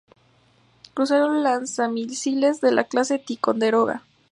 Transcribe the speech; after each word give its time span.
Crucero 0.95 1.31
lanzamisiles 1.31 2.59
de 2.59 2.71
la 2.71 2.85
clase 2.85 3.19
Ticonderoga. 3.19 4.01